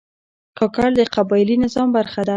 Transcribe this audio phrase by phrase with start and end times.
[0.57, 2.29] کاکړ د قبایلي نظام برخه ده.